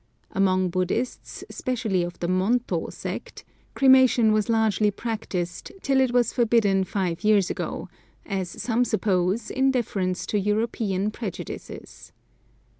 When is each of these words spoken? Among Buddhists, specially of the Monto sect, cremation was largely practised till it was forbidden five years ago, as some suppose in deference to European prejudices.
Among 0.31 0.69
Buddhists, 0.69 1.43
specially 1.51 2.01
of 2.01 2.17
the 2.17 2.25
Monto 2.27 2.91
sect, 2.91 3.45
cremation 3.75 4.31
was 4.33 4.49
largely 4.49 4.89
practised 4.89 5.71
till 5.83 6.01
it 6.01 6.11
was 6.11 6.33
forbidden 6.33 6.83
five 6.85 7.23
years 7.23 7.51
ago, 7.51 7.87
as 8.25 8.49
some 8.49 8.83
suppose 8.83 9.51
in 9.51 9.69
deference 9.69 10.25
to 10.25 10.39
European 10.39 11.11
prejudices. 11.11 12.13